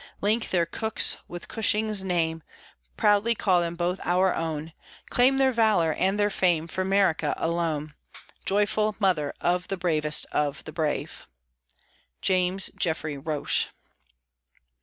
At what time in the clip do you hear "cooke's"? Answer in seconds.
0.65-1.17